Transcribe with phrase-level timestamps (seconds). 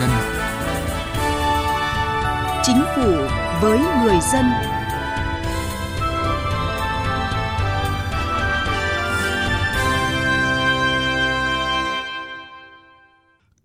[0.00, 0.10] dân.
[2.62, 3.12] Chính phủ
[3.62, 4.44] với người dân.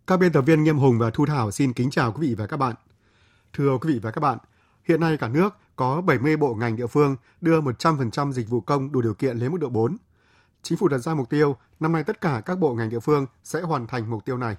[0.08, 2.48] Các biên tập viên Nghiêm Hùng và Thu Thảo xin kính chào quý vị và
[2.48, 2.76] các bạn.
[3.54, 4.38] Thưa quý vị và các bạn,
[4.88, 8.92] hiện nay cả nước có 70 bộ ngành địa phương đưa 100% dịch vụ công
[8.92, 9.98] đủ điều kiện lấy mức độ 4.
[10.64, 13.26] Chính phủ đặt ra mục tiêu năm nay tất cả các bộ ngành địa phương
[13.44, 14.56] sẽ hoàn thành mục tiêu này.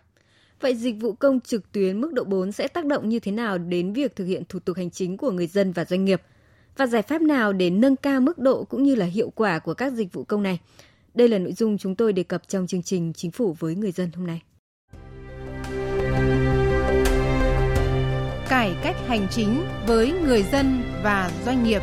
[0.62, 3.58] Vậy dịch vụ công trực tuyến mức độ 4 sẽ tác động như thế nào
[3.58, 6.22] đến việc thực hiện thủ tục hành chính của người dân và doanh nghiệp?
[6.76, 9.74] Và giải pháp nào để nâng cao mức độ cũng như là hiệu quả của
[9.74, 10.60] các dịch vụ công này?
[11.14, 13.92] Đây là nội dung chúng tôi đề cập trong chương trình Chính phủ với người
[13.92, 14.42] dân hôm nay.
[18.48, 21.82] Cải cách hành chính với người dân và doanh nghiệp.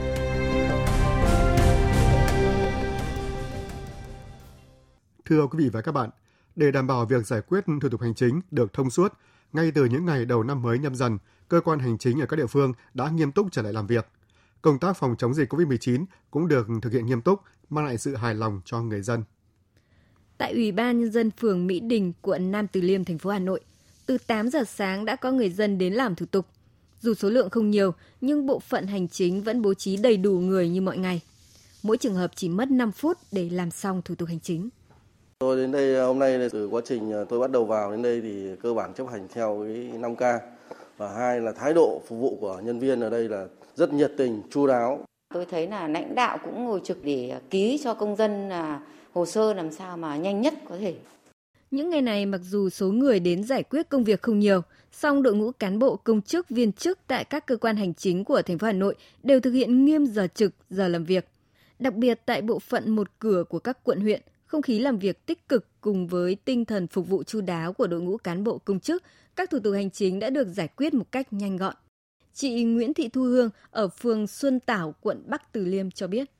[5.25, 6.09] Thưa quý vị và các bạn,
[6.55, 9.13] để đảm bảo việc giải quyết thủ tục hành chính được thông suốt,
[9.53, 12.37] ngay từ những ngày đầu năm mới nhâm dần, cơ quan hành chính ở các
[12.37, 14.07] địa phương đã nghiêm túc trở lại làm việc.
[14.61, 17.39] Công tác phòng chống dịch COVID-19 cũng được thực hiện nghiêm túc,
[17.69, 19.23] mang lại sự hài lòng cho người dân.
[20.37, 23.39] Tại Ủy ban nhân dân phường Mỹ Đình, quận Nam Từ Liêm, thành phố Hà
[23.39, 23.61] Nội,
[24.05, 26.45] từ 8 giờ sáng đã có người dân đến làm thủ tục.
[27.01, 30.39] Dù số lượng không nhiều, nhưng bộ phận hành chính vẫn bố trí đầy đủ
[30.39, 31.21] người như mọi ngày.
[31.83, 34.69] Mỗi trường hợp chỉ mất 5 phút để làm xong thủ tục hành chính.
[35.43, 38.49] Tôi đến đây hôm nay từ quá trình tôi bắt đầu vào đến đây thì
[38.61, 40.39] cơ bản chấp hành theo cái 5K
[40.97, 44.11] và hai là thái độ phục vụ của nhân viên ở đây là rất nhiệt
[44.17, 44.99] tình, chu đáo.
[45.33, 48.81] Tôi thấy là lãnh đạo cũng ngồi trực để ký cho công dân là
[49.13, 50.95] hồ sơ làm sao mà nhanh nhất có thể.
[51.71, 55.23] Những ngày này mặc dù số người đến giải quyết công việc không nhiều, song
[55.23, 58.41] đội ngũ cán bộ công chức viên chức tại các cơ quan hành chính của
[58.41, 61.27] thành phố Hà Nội đều thực hiện nghiêm giờ trực, giờ làm việc.
[61.79, 65.25] Đặc biệt tại bộ phận một cửa của các quận huyện, không khí làm việc
[65.25, 68.57] tích cực cùng với tinh thần phục vụ chu đáo của đội ngũ cán bộ
[68.57, 69.03] công chức,
[69.35, 71.75] các thủ tục hành chính đã được giải quyết một cách nhanh gọn.
[72.33, 76.31] Chị Nguyễn Thị Thu Hương ở phường Xuân Tảo, quận Bắc Từ Liêm cho biết.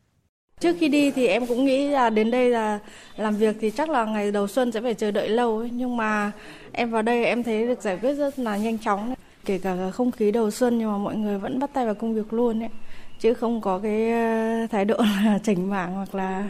[0.59, 2.79] Trước khi đi thì em cũng nghĩ là đến đây là
[3.17, 5.69] làm việc thì chắc là ngày đầu xuân sẽ phải chờ đợi lâu ấy.
[5.73, 6.31] nhưng mà
[6.71, 9.13] em vào đây em thấy được giải quyết rất là nhanh chóng.
[9.45, 12.13] Kể cả không khí đầu xuân nhưng mà mọi người vẫn bắt tay vào công
[12.13, 12.69] việc luôn ấy
[13.19, 16.49] chứ không có cái ờ, thái độ là chảnh mảng hoặc là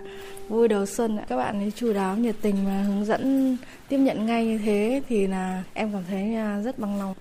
[0.49, 3.57] vui đầu xuân các bạn ấy chu đáo nhiệt tình và hướng dẫn
[3.87, 7.15] tiếp nhận ngay như thế thì là em cảm thấy à, rất bằng lòng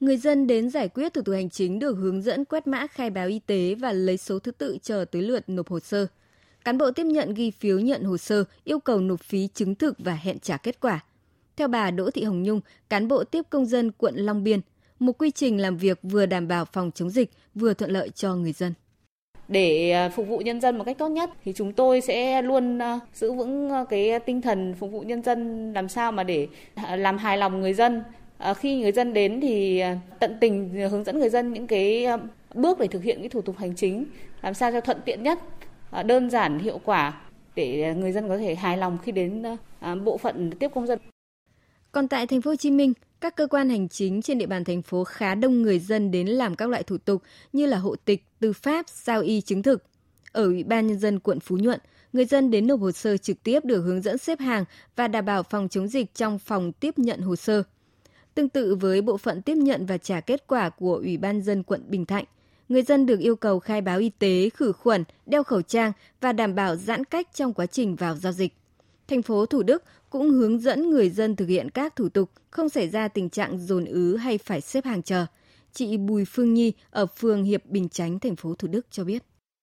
[0.00, 3.10] Người dân đến giải quyết thủ tục hành chính được hướng dẫn quét mã khai
[3.10, 6.06] báo y tế và lấy số thứ tự chờ tới lượt nộp hồ sơ.
[6.64, 9.98] Cán bộ tiếp nhận ghi phiếu nhận hồ sơ, yêu cầu nộp phí chứng thực
[9.98, 11.04] và hẹn trả kết quả.
[11.56, 14.60] Theo bà Đỗ Thị Hồng Nhung, cán bộ tiếp công dân quận Long Biên,
[14.98, 18.34] một quy trình làm việc vừa đảm bảo phòng chống dịch, vừa thuận lợi cho
[18.34, 18.74] người dân
[19.48, 22.78] để à, phục vụ nhân dân một cách tốt nhất thì chúng tôi sẽ luôn
[22.78, 26.48] à, giữ vững à, cái tinh thần phục vụ nhân dân làm sao mà để
[26.96, 28.02] làm hài lòng người dân
[28.56, 29.82] khi người dân đến thì
[30.20, 32.06] tận tình hướng dẫn người dân những cái
[32.54, 34.04] bước để thực hiện cái thủ tục hành chính
[34.42, 35.38] làm sao cho thuận tiện nhất
[36.04, 37.20] đơn giản hiệu quả
[37.54, 39.42] để người dân có thể hài lòng khi đến
[40.04, 40.98] bộ phận tiếp công dân.
[41.92, 44.64] Còn tại thành phố Hồ Chí Minh, các cơ quan hành chính trên địa bàn
[44.64, 47.22] thành phố khá đông người dân đến làm các loại thủ tục
[47.52, 49.84] như là hộ tịch, tư pháp, giao y chứng thực.
[50.32, 51.80] Ở Ủy ban Nhân dân quận Phú Nhuận,
[52.12, 54.64] người dân đến nộp hồ sơ trực tiếp được hướng dẫn xếp hàng
[54.96, 57.62] và đảm bảo phòng chống dịch trong phòng tiếp nhận hồ sơ.
[58.34, 61.62] Tương tự với bộ phận tiếp nhận và trả kết quả của Ủy ban dân
[61.62, 62.24] quận Bình Thạnh,
[62.68, 66.32] người dân được yêu cầu khai báo y tế, khử khuẩn, đeo khẩu trang và
[66.32, 68.54] đảm bảo giãn cách trong quá trình vào giao dịch.
[69.08, 72.68] Thành phố Thủ Đức cũng hướng dẫn người dân thực hiện các thủ tục, không
[72.68, 75.26] xảy ra tình trạng dồn ứ hay phải xếp hàng chờ.
[75.74, 79.22] Chị Bùi Phương Nhi ở phường Hiệp Bình Chánh, thành phố Thủ Đức cho biết.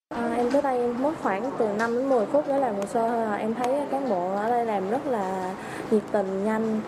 [0.10, 2.86] À, em tới đây em mất khoảng từ 5 đến 10 phút để làm hồ
[2.86, 3.36] sơ à.
[3.36, 5.56] Em thấy cán bộ ở đây làm rất là
[5.92, 6.82] nhiệt tình, nhanh.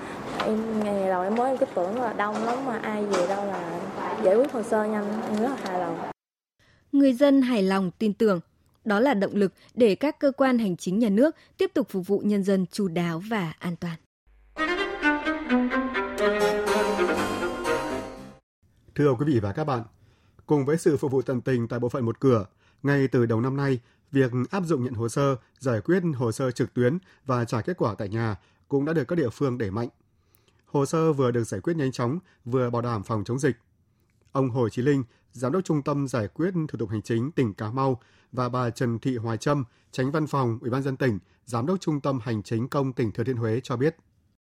[0.46, 3.46] Em ngày đầu em mới em cứ tưởng là đông lắm mà ai về đâu
[3.46, 3.82] là
[4.24, 5.98] giải quyết hồ sơ nhanh, em rất là hài lòng.
[6.92, 8.40] Người dân hài lòng tin tưởng
[8.86, 12.08] đó là động lực để các cơ quan hành chính nhà nước tiếp tục phục
[12.08, 13.96] vụ nhân dân chu đáo và an toàn.
[18.96, 19.84] Thưa quý vị và các bạn,
[20.46, 22.46] cùng với sự phục vụ tận tình tại bộ phận một cửa,
[22.84, 23.80] ngay từ đầu năm nay,
[24.12, 27.78] việc áp dụng nhận hồ sơ, giải quyết hồ sơ trực tuyến và trả kết
[27.78, 28.36] quả tại nhà
[28.68, 29.88] cũng đã được các địa phương đẩy mạnh.
[30.66, 33.56] Hồ sơ vừa được giải quyết nhanh chóng, vừa bảo đảm phòng chống dịch.
[34.32, 37.54] Ông Hồ Chí Linh, Giám đốc Trung tâm Giải quyết Thủ tục Hành chính tỉnh
[37.54, 38.02] Cà Mau
[38.32, 41.80] và bà Trần Thị Hoài Trâm, Tránh Văn phòng Ủy ban dân tỉnh, Giám đốc
[41.82, 43.96] Trung tâm Hành chính công tỉnh Thừa Thiên Huế cho biết.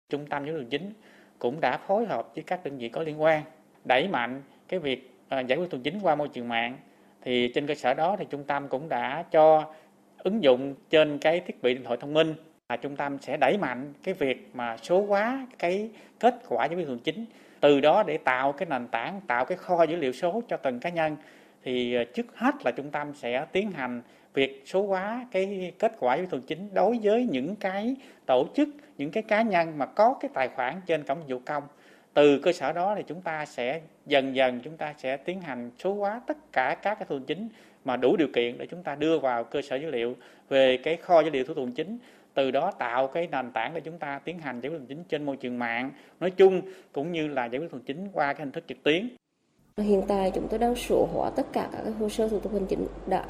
[0.09, 0.93] Trung tâm giáo dục chính
[1.39, 3.43] cũng đã phối hợp với các đơn vị có liên quan
[3.85, 6.77] đẩy mạnh cái việc ờ, giải quyết thủ chính qua môi trường mạng.
[7.21, 9.65] Thì trên cơ sở đó thì trung tâm cũng đã cho
[10.17, 12.33] ứng dụng trên cái thiết bị điện thoại thông minh
[12.69, 15.89] là trung tâm sẽ đẩy mạnh cái việc mà số hóa cái
[16.19, 17.25] kết quả giải quyết thủ chính.
[17.59, 20.79] Từ đó để tạo cái nền tảng, tạo cái kho dữ liệu số cho từng
[20.79, 21.17] cá nhân.
[21.63, 24.01] Thì ờ, trước hết là trung tâm sẽ tiến hành
[24.33, 27.95] việc số hóa cái kết quả giải quyết thuần chính đối với những cái
[28.25, 31.41] tổ chức, những cái cá nhân mà có cái tài khoản trên cổng dịch vụ
[31.45, 31.63] công
[32.13, 35.71] từ cơ sở đó thì chúng ta sẽ dần dần chúng ta sẽ tiến hành
[35.83, 37.49] số hóa tất cả các cái thủ tục chính
[37.85, 40.15] mà đủ điều kiện để chúng ta đưa vào cơ sở dữ liệu
[40.49, 41.97] về cái kho dữ liệu thủ tục chính.
[42.33, 44.87] Từ đó tạo cái nền tảng để chúng ta tiến hành giải quyết thủ tục
[44.89, 45.91] chính trên môi trường mạng.
[46.19, 46.61] Nói chung
[46.91, 49.09] cũng như là giải quyết thủ tục chính qua cái hình thức trực tuyến.
[49.77, 52.65] Hiện tại chúng tôi đang sổ hóa tất cả các hồ sơ thủ tục hành
[52.65, 53.25] chính đã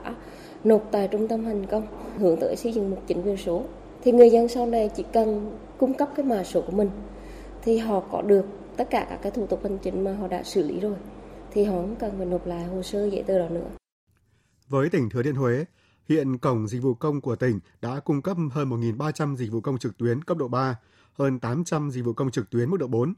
[0.63, 1.87] nộp tại trung tâm hành công,
[2.17, 3.63] hướng tới xây dựng một chính quyền số.
[4.03, 6.89] Thì người dân sau này chỉ cần cung cấp cái mã số của mình
[7.61, 8.45] thì họ có được
[8.77, 10.95] tất cả các cái thủ tục hành chính mà họ đã xử lý rồi
[11.51, 13.69] thì họ không cần phải nộp lại hồ sơ giấy tờ đó nữa.
[14.69, 15.65] Với tỉnh Thừa Thiên Huế,
[16.09, 19.77] hiện cổng dịch vụ công của tỉnh đã cung cấp hơn 1.300 dịch vụ công
[19.77, 20.75] trực tuyến cấp độ 3,
[21.13, 23.13] hơn 800 dịch vụ công trực tuyến mức độ 4.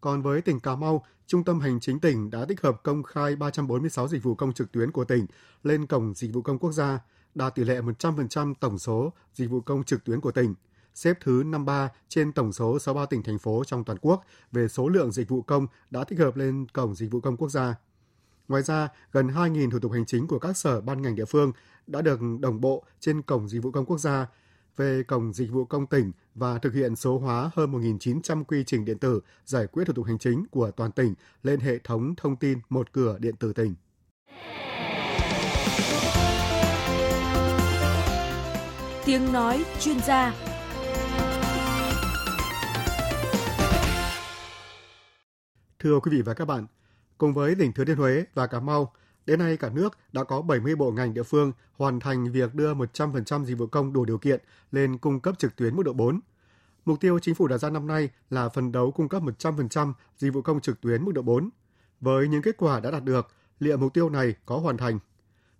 [0.00, 3.36] Còn với tỉnh Cà Mau, Trung tâm Hành chính tỉnh đã tích hợp công khai
[3.36, 5.26] 346 dịch vụ công trực tuyến của tỉnh
[5.62, 6.98] lên cổng dịch vụ công quốc gia,
[7.34, 10.54] đạt tỷ lệ 100% tổng số dịch vụ công trực tuyến của tỉnh–
[10.94, 14.88] xếp thứ 53 trên tổng số 63 tỉnh thành phố trong toàn quốc về số
[14.88, 17.74] lượng dịch vụ công đã tích hợp lên cổng dịch vụ công quốc gia.
[18.48, 21.52] Ngoài ra, gần 2.000 thủ tục hành chính của các sở ban ngành địa phương
[21.86, 24.26] đã được đồng bộ trên cổng dịch vụ công quốc gia
[24.76, 28.84] về cổng dịch vụ công tỉnh và thực hiện số hóa hơn 1.900 quy trình
[28.84, 32.36] điện tử giải quyết thủ tục hành chính của toàn tỉnh lên hệ thống thông
[32.36, 33.74] tin một cửa điện tử tỉnh.
[39.04, 40.53] Tiếng nói chuyên gia
[45.84, 46.66] Thưa quý vị và các bạn,
[47.18, 48.92] cùng với tỉnh Thừa Thiên Huế và Cà Mau,
[49.26, 52.74] đến nay cả nước đã có 70 bộ ngành địa phương hoàn thành việc đưa
[52.74, 54.40] 100% dịch vụ công đủ điều kiện
[54.72, 56.20] lên cung cấp trực tuyến mức độ 4.
[56.84, 60.30] Mục tiêu chính phủ đặt ra năm nay là phần đấu cung cấp 100% dịch
[60.34, 61.50] vụ công trực tuyến mức độ 4.
[62.00, 63.28] Với những kết quả đã đạt được,
[63.58, 64.98] liệu mục tiêu này có hoàn thành?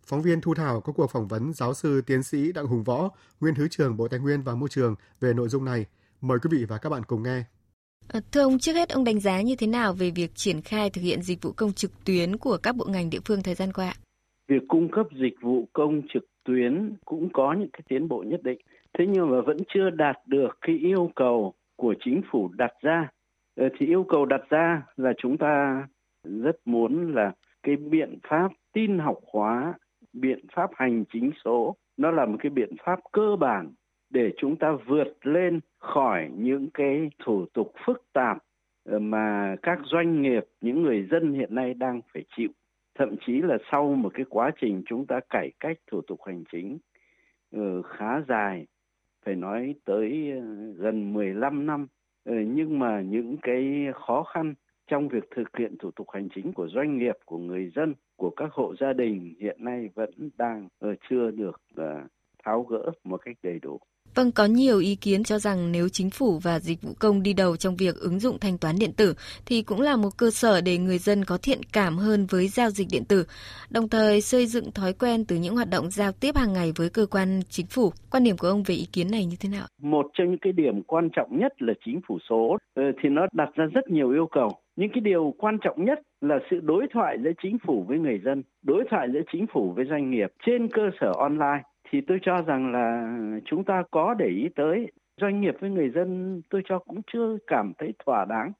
[0.06, 3.10] Phóng viên Thu Thảo có cuộc phỏng vấn giáo sư tiến sĩ Đặng Hùng Võ,
[3.40, 5.86] nguyên Thứ trưởng Bộ Tài nguyên và Môi trường về nội dung này.
[6.20, 7.44] Mời quý vị và các bạn cùng nghe.
[8.08, 10.90] Ờ, thưa ông, trước hết ông đánh giá như thế nào về việc triển khai
[10.90, 13.72] thực hiện dịch vụ công trực tuyến của các bộ ngành địa phương thời gian
[13.72, 13.92] qua?
[14.48, 18.40] Việc cung cấp dịch vụ công trực tuyến cũng có những cái tiến bộ nhất
[18.42, 18.58] định.
[18.98, 23.08] Thế nhưng mà vẫn chưa đạt được cái yêu cầu của chính phủ đặt ra.
[23.56, 25.82] Ờ, thì yêu cầu đặt ra là chúng ta
[26.24, 29.74] rất muốn là cái biện pháp tin học hóa,
[30.12, 33.72] biện pháp hành chính số, nó là một cái biện pháp cơ bản
[34.14, 38.38] để chúng ta vượt lên khỏi những cái thủ tục phức tạp
[38.84, 42.48] ờ, mà các doanh nghiệp, những người dân hiện nay đang phải chịu.
[42.98, 46.44] Thậm chí là sau một cái quá trình chúng ta cải cách thủ tục hành
[46.52, 46.78] chính
[47.52, 48.66] ờ, khá dài,
[49.24, 51.86] phải nói tới ờ, gần 15 năm,
[52.24, 54.54] nhưng mà những cái khó khăn
[54.86, 58.30] trong việc thực hiện thủ tục hành chính của doanh nghiệp, của người dân, của
[58.30, 60.68] các hộ gia đình hiện nay vẫn đang
[61.10, 61.60] chưa được
[62.44, 63.80] tháo gỡ một cách đầy đủ.
[64.14, 67.32] Vâng, có nhiều ý kiến cho rằng nếu chính phủ và dịch vụ công đi
[67.32, 69.14] đầu trong việc ứng dụng thanh toán điện tử
[69.46, 72.70] thì cũng là một cơ sở để người dân có thiện cảm hơn với giao
[72.70, 73.24] dịch điện tử,
[73.70, 76.90] đồng thời xây dựng thói quen từ những hoạt động giao tiếp hàng ngày với
[76.90, 77.90] cơ quan chính phủ.
[78.10, 79.66] Quan điểm của ông về ý kiến này như thế nào?
[79.82, 83.26] Một trong những cái điểm quan trọng nhất là chính phủ số ờ, thì nó
[83.32, 84.48] đặt ra rất nhiều yêu cầu.
[84.76, 88.20] Những cái điều quan trọng nhất là sự đối thoại giữa chính phủ với người
[88.24, 91.62] dân, đối thoại giữa chính phủ với doanh nghiệp trên cơ sở online
[91.94, 94.92] thì tôi cho rằng là chúng ta có để ý tới.
[95.20, 98.52] Doanh nghiệp với người dân tôi cho cũng chưa cảm thấy thỏa đáng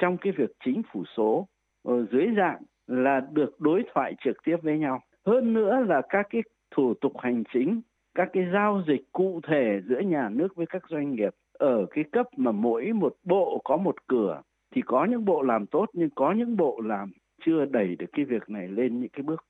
[0.00, 1.48] trong cái việc chính phủ số
[1.84, 5.00] ở dưới dạng là được đối thoại trực tiếp với nhau.
[5.26, 7.80] Hơn nữa là các cái thủ tục hành chính,
[8.14, 12.04] các cái giao dịch cụ thể giữa nhà nước với các doanh nghiệp ở cái
[12.12, 14.42] cấp mà mỗi một bộ có một cửa
[14.74, 17.12] thì có những bộ làm tốt nhưng có những bộ làm
[17.44, 19.44] chưa đẩy được cái việc này lên những cái bước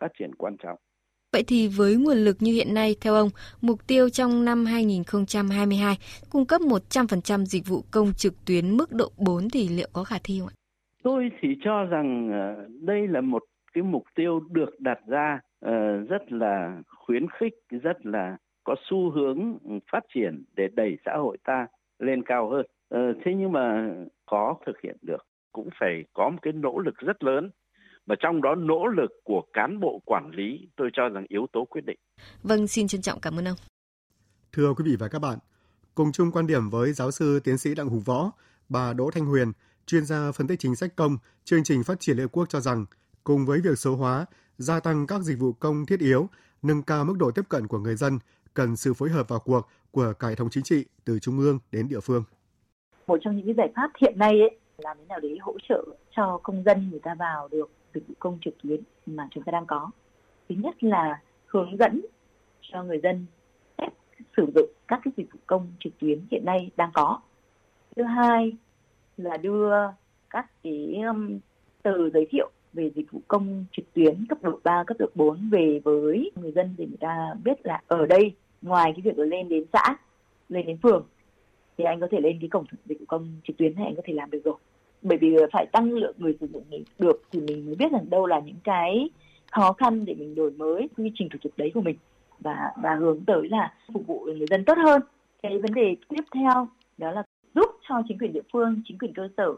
[0.00, 0.78] phát triển quan trọng.
[1.36, 3.28] Vậy thì với nguồn lực như hiện nay, theo ông,
[3.60, 5.96] mục tiêu trong năm 2022
[6.30, 10.16] cung cấp 100% dịch vụ công trực tuyến mức độ 4 thì liệu có khả
[10.24, 10.56] thi không ạ?
[11.02, 15.96] Tôi thì cho rằng ờ, đây là một cái mục tiêu được đặt ra ờ,
[15.96, 19.58] rất là khuyến khích, rất là có xu hướng
[19.92, 21.66] phát triển để đẩy xã hội ta
[21.98, 22.66] lên cao hơn.
[22.88, 23.94] Ờ, thế nhưng mà
[24.30, 27.50] khó thực hiện được, cũng phải có một cái nỗ lực rất lớn
[28.06, 31.64] mà trong đó nỗ lực của cán bộ quản lý tôi cho rằng yếu tố
[31.64, 31.98] quyết định.
[32.42, 33.56] Vâng, xin trân trọng cảm ơn ông.
[34.52, 35.38] Thưa quý vị và các bạn,
[35.94, 38.30] cùng chung quan điểm với giáo sư tiến sĩ Đặng Hùng Võ,
[38.68, 39.52] bà Đỗ Thanh Huyền,
[39.86, 42.86] chuyên gia phân tích chính sách công, chương trình phát triển Liên Quốc cho rằng,
[43.24, 44.26] cùng với việc số hóa,
[44.58, 46.28] gia tăng các dịch vụ công thiết yếu,
[46.62, 48.18] nâng cao mức độ tiếp cận của người dân,
[48.54, 51.58] cần sự phối hợp vào cuộc của cả hệ thống chính trị từ trung ương
[51.72, 52.24] đến địa phương.
[53.06, 55.84] Một trong những cái giải pháp hiện nay ấy, làm thế nào để hỗ trợ
[56.16, 59.50] cho công dân người ta vào được dịch vụ công trực tuyến mà chúng ta
[59.50, 59.90] đang có.
[60.48, 62.00] Thứ nhất là hướng dẫn
[62.62, 63.26] cho người dân
[63.78, 63.92] cách
[64.36, 67.20] sử dụng các cái dịch vụ công trực tuyến hiện nay đang có.
[67.96, 68.52] Thứ hai
[69.16, 69.70] là đưa
[70.30, 71.38] các cái um,
[71.82, 75.50] tờ giới thiệu về dịch vụ công trực tuyến cấp độ 3, cấp độ 4
[75.50, 79.48] về với người dân để người ta biết là ở đây ngoài cái việc lên
[79.48, 79.96] đến xã,
[80.48, 81.06] lên đến phường
[81.78, 84.02] thì anh có thể lên cái cổng dịch vụ công trực tuyến này anh có
[84.04, 84.56] thể làm được rồi.
[85.02, 86.64] Bởi vì phải tăng lượng người sử dụng
[86.98, 89.10] được thì mình mới biết rằng đâu là những cái
[89.52, 91.96] khó khăn để mình đổi mới quy trình thủ tục đấy của mình.
[92.40, 95.02] Và và hướng tới là phục vụ người dân tốt hơn.
[95.42, 97.22] Cái vấn đề tiếp theo đó là
[97.54, 99.54] giúp cho chính quyền địa phương, chính quyền cơ sở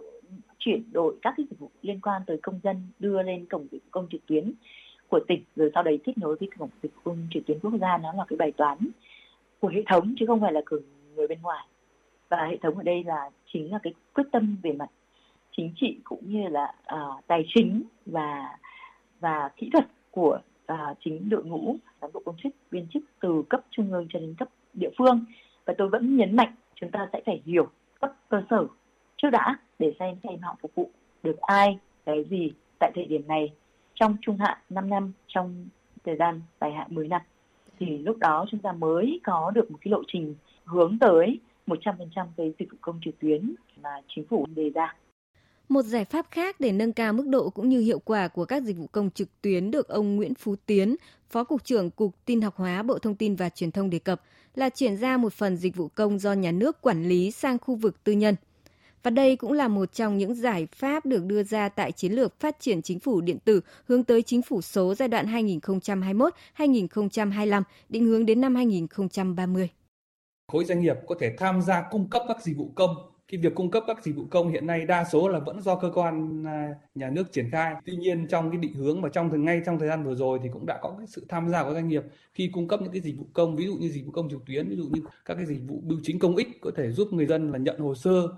[0.58, 3.78] chuyển đổi các cái dịch vụ liên quan tới công dân đưa lên cổng dịch
[3.84, 4.52] vụ công trực tuyến
[5.08, 5.42] của tỉnh.
[5.56, 8.12] Rồi sau đấy kết nối với cổng dịch vụ công trực tuyến quốc gia nó
[8.12, 8.78] là cái bài toán
[9.60, 10.78] của hệ thống chứ không phải là của
[11.16, 11.66] người bên ngoài.
[12.28, 14.88] Và hệ thống ở đây là chính là cái quyết tâm về mặt
[15.58, 18.58] chính trị cũng như là uh, tài chính và
[19.20, 20.40] và kỹ thuật của
[20.72, 24.18] uh, chính đội ngũ cán bộ công chức viên chức từ cấp trung ương cho
[24.18, 25.24] đến cấp địa phương
[25.64, 27.68] và tôi vẫn nhấn mạnh chúng ta sẽ phải hiểu
[28.00, 28.66] cấp cơ sở
[29.16, 30.90] trước đã để xem xem họ phục vụ
[31.22, 33.52] được ai cái gì tại thời điểm này
[33.94, 35.66] trong trung hạn 5 năm trong
[36.04, 37.22] thời gian dài hạn 10 năm
[37.78, 40.34] thì lúc đó chúng ta mới có được một cái lộ trình
[40.64, 44.94] hướng tới 100% cái dịch vụ công trực tuyến mà chính phủ đề ra.
[45.68, 48.62] Một giải pháp khác để nâng cao mức độ cũng như hiệu quả của các
[48.62, 50.96] dịch vụ công trực tuyến được ông Nguyễn Phú Tiến,
[51.30, 54.22] Phó Cục trưởng Cục Tin học hóa Bộ Thông tin và Truyền thông đề cập
[54.54, 57.74] là chuyển ra một phần dịch vụ công do nhà nước quản lý sang khu
[57.74, 58.34] vực tư nhân.
[59.02, 62.40] Và đây cũng là một trong những giải pháp được đưa ra tại chiến lược
[62.40, 65.26] phát triển chính phủ điện tử hướng tới chính phủ số giai đoạn
[66.56, 69.68] 2021-2025, định hướng đến năm 2030.
[70.52, 72.96] Khối doanh nghiệp có thể tham gia cung cấp các dịch vụ công
[73.28, 75.76] cái việc cung cấp các dịch vụ công hiện nay đa số là vẫn do
[75.76, 77.74] cơ quan à, nhà nước triển khai.
[77.84, 80.48] Tuy nhiên trong cái định hướng và trong ngay trong thời gian vừa rồi thì
[80.52, 82.02] cũng đã có cái sự tham gia của doanh nghiệp
[82.34, 84.46] khi cung cấp những cái dịch vụ công, ví dụ như dịch vụ công trực
[84.46, 87.08] tuyến, ví dụ như các cái dịch vụ bưu chính công ích có thể giúp
[87.12, 88.28] người dân là nhận hồ sơ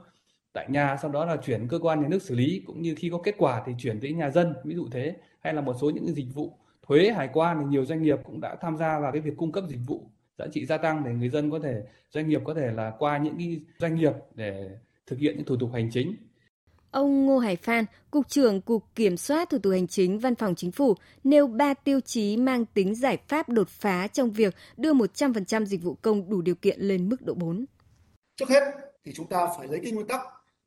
[0.53, 3.11] tại nhà sau đó là chuyển cơ quan nhà nước xử lý cũng như khi
[3.11, 5.91] có kết quả thì chuyển tới nhà dân ví dụ thế hay là một số
[5.91, 9.13] những dịch vụ thuế hải quan thì nhiều doanh nghiệp cũng đã tham gia vào
[9.13, 11.83] cái việc cung cấp dịch vụ giá trị gia tăng để người dân có thể
[12.11, 14.71] doanh nghiệp có thể là qua những cái doanh nghiệp để
[15.07, 16.17] thực hiện những thủ tục hành chính.
[16.91, 20.55] Ông Ngô Hải Phan, Cục trưởng Cục Kiểm soát Thủ tục Hành chính Văn phòng
[20.55, 20.95] Chính phủ,
[21.25, 25.83] nêu 3 tiêu chí mang tính giải pháp đột phá trong việc đưa 100% dịch
[25.83, 27.65] vụ công đủ điều kiện lên mức độ 4.
[28.37, 28.63] Trước hết
[29.05, 30.21] thì chúng ta phải lấy cái nguyên tắc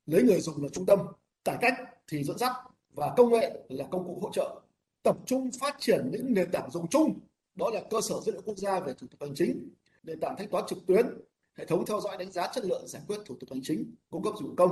[0.05, 0.99] lấy người dùng là trung tâm,
[1.45, 1.73] cải cách
[2.11, 2.51] thì dẫn dắt
[2.93, 4.61] và công nghệ là công cụ hỗ trợ.
[5.03, 7.19] Tập trung phát triển những nền tảng dùng chung,
[7.55, 9.69] đó là cơ sở dữ liệu quốc gia về thủ tục hành chính,
[10.03, 11.05] nền tảng thanh toán trực tuyến,
[11.53, 14.23] hệ thống theo dõi đánh giá chất lượng giải quyết thủ tục hành chính, cung
[14.23, 14.71] cấp dịch vụ công.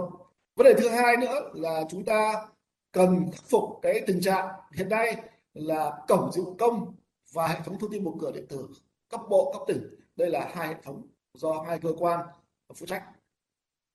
[0.56, 2.48] Vấn đề thứ hai nữa là chúng ta
[2.92, 5.16] cần khắc phục cái tình trạng hiện nay
[5.54, 6.96] là cổng dịch vụ công
[7.32, 8.68] và hệ thống thông tin một cửa điện tử
[9.10, 9.96] cấp bộ cấp tỉnh.
[10.16, 12.28] Đây là hai hệ thống do hai cơ quan
[12.76, 13.04] phụ trách.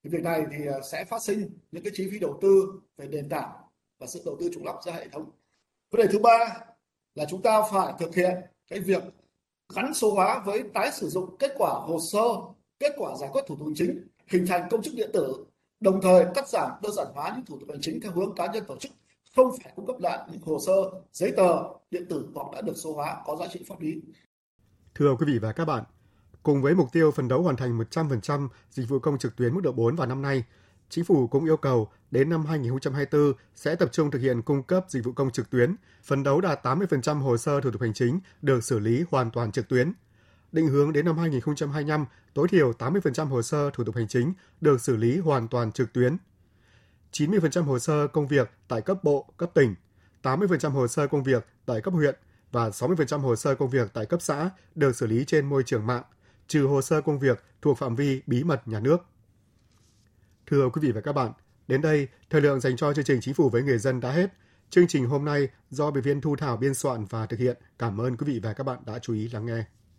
[0.05, 3.07] Thì việc này thì à, sẽ phát sinh những cái chi phí đầu tư về
[3.07, 3.53] nền tảng
[3.99, 5.31] và sự đầu tư trùng lắp ra hệ thống.
[5.91, 6.61] Vấn đề thứ ba
[7.15, 8.35] là chúng ta phải thực hiện
[8.69, 9.03] cái việc
[9.75, 12.25] gắn số hóa với tái sử dụng kết quả hồ sơ
[12.79, 15.45] kết quả giải quyết thủ tục hành chính hình thành công chức điện tử
[15.81, 18.53] đồng thời cắt giảm đơn giản hóa những thủ tục hành chính theo hướng cá
[18.53, 18.93] nhân tổ chức
[19.37, 20.73] không phải cung cấp lại những hồ sơ
[21.13, 24.01] giấy tờ điện tử hoặc đã được số hóa có giá trị pháp lý.
[24.95, 25.85] Thưa quý vị và các bạn,
[26.43, 29.61] cùng với mục tiêu phấn đấu hoàn thành 100% dịch vụ công trực tuyến mức
[29.65, 30.45] độ 4 vào năm nay,
[30.89, 34.85] Chính phủ cũng yêu cầu đến năm 2024 sẽ tập trung thực hiện cung cấp
[34.89, 38.21] dịch vụ công trực tuyến, phấn đấu đạt 80% hồ sơ thủ tục hành chính
[38.43, 39.93] được xử lý hoàn toàn trực tuyến.
[40.53, 44.81] Định hướng đến năm 2025, tối thiểu 80% hồ sơ thủ tục hành chính được
[44.81, 46.17] xử lý hoàn toàn trực tuyến.
[47.13, 49.75] 90% hồ sơ công việc tại cấp bộ, cấp tỉnh,
[50.23, 52.15] 80% hồ sơ công việc tại cấp huyện
[52.53, 55.87] và 60% hồ sơ công việc tại cấp xã được xử lý trên môi trường
[55.87, 56.03] mạng,
[56.49, 59.07] trừ hồ sơ công việc thuộc phạm vi bí mật nhà nước.
[60.47, 61.33] Thưa quý vị và các bạn,
[61.69, 64.31] đến đây, thời lượng dành cho chương trình Chính phủ với người dân đã hết.
[64.71, 67.57] Chương trình hôm nay do biên viên Thu Thảo biên soạn và thực hiện.
[67.79, 69.65] Cảm ơn quý vị và các bạn đã chú ý lắng nghe.